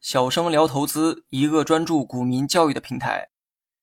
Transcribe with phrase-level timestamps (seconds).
[0.00, 3.28] 小生聊投资，一个专注股民教育的平台。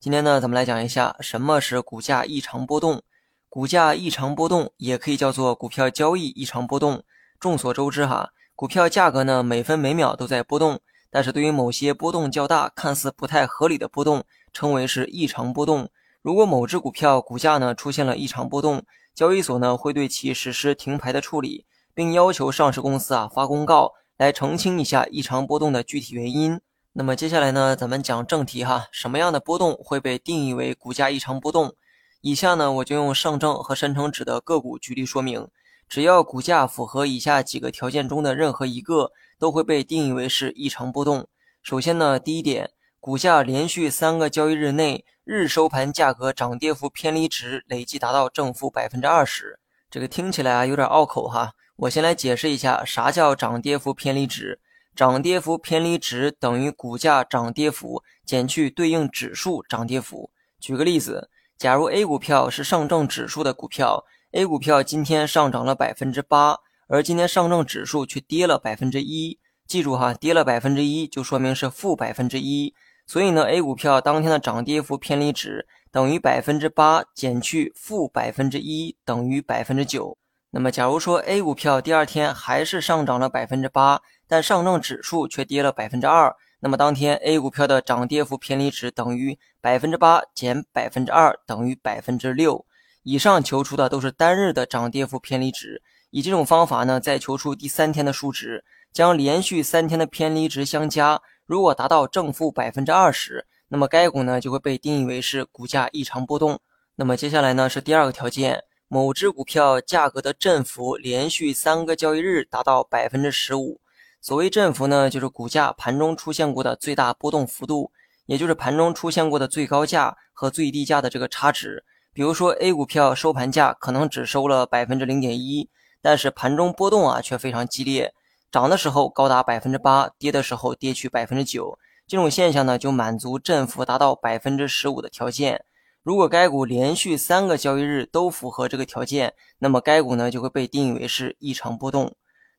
[0.00, 3.02] 今天呢，咱们来讲一下什么是股价异常波动。
[3.48, 7.04] 股价异常波动也可以叫做股票交易异常波动。
[7.38, 15.88] 众所周知哈，股票价格呢每分每秒都在波动，但是对于某些波动较大、看似不太合理的波动，称为是异常波动。
[16.20, 18.84] 如果某只股票股价呢出现了异常波动，
[19.14, 23.92] 交易所呢会对其实施停牌的处理，并要求上市公司啊发公告。
[24.16, 26.60] 来澄清一下异常波动的具体原因。
[26.92, 31.74] 那么接下来呢，咱们讲正题哈，什么样的波动会被定义为股价异常波动？
[32.20, 35.48] 以下呢，我就用上证和深成指的个股举例说明。
[35.88, 41.26] 只要股价符合以下几个条件中的任何一个，都会被定义为是异常波动。
[41.60, 49.58] 首先呢，第一点，股价连续三个交易日内日收盘价格涨跌幅偏离值累计达到正负百分之二十。
[49.90, 51.54] 这个听起来啊有点拗口哈。
[51.76, 54.60] 我先来解释一下，啥叫涨跌幅偏离值？
[54.94, 60.30] 涨跌幅偏离值等于股价涨跌幅减去对应指数涨跌幅。
[60.60, 69.40] 举个例子，假如 A 股票是上证指数的股票，A 股票今天上涨了百分之八，而今天上证指数却跌了百分之一。
[69.66, 72.72] 记住哈，跌了百分之一就说明是负百分之一，
[73.04, 80.16] 所以呢，A 股票当天的涨跌幅偏离值等于百分之八减去负百分之一等于百分之九。
[80.56, 92.64] 那么，假如说 A 股票第二天还是上涨了百分之八，但上证指数却跌了百分之二，那么当天 A 股票的涨跌幅偏离值等于百分之八减百分之二等于百分之六。
[93.02, 95.82] 以上求出的都是单日的涨跌幅偏离值。
[96.10, 106.60] 以这种方法呢，再求出第三天的数值，将连续三天的偏离值相加，如果达到正负百分之二十，那么该股呢就会被定义为是股价异常波动。
[106.94, 108.62] 那么接下来呢是第二个条件。
[108.88, 113.80] 某只股票价格的振幅连续三个交易日达到百分之十五。
[114.20, 117.90] 所谓振幅呢，就是股价盘中出现过的最大波动幅度，
[118.26, 121.84] 也就是盘中出现过的最高价和最低价的这个差值。
[122.12, 125.68] 比如说 A 股票收盘价可能只收了百分之零点一，
[126.00, 128.14] 但是盘中波动啊却非常激烈，
[128.52, 131.78] 涨的时候高达百分之八，跌的时候跌去百分之九。
[132.06, 135.64] 这种现象呢，就满足振幅达到百分之十五的条件。
[136.04, 142.14] 如果该股连续三个交易日都符合这个条件，那么该股呢就会被定义为是异常波动。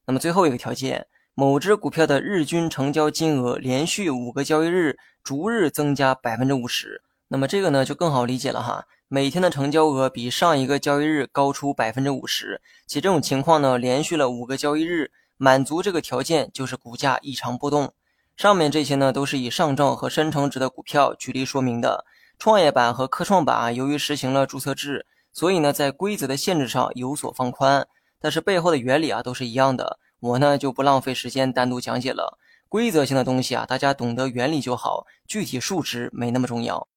[0.07, 8.87] 那么最后一个条件，某只股票的日均成交金额连续五个交易日逐日增加百分之五十，那么这个呢就更好理解了哈。
[9.07, 17.93] 每天的成交额比上一个交易日高出百分之五十，且这种情况呢连续了五个交易日，满足这个条件就是股价异常波动。
[18.35, 22.05] 上面这些呢都是以上证和深成指的股票举例说明的。
[22.37, 27.87] 创业板和科创板啊，由于实行了注册制，所以呢，在规则的限制上有所放宽，
[28.19, 29.99] 但是背后的原理啊都是一样的。
[30.19, 32.37] 我呢就不浪费时间单独讲解了。
[32.67, 36.87] 规则性的东西啊，大家懂得原理就好，具体数值没那么重要。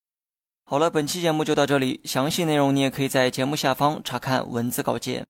[0.65, 5.27] 好了，本期节目就到这里，详细内容你也可以在节目下方查看文字稿件。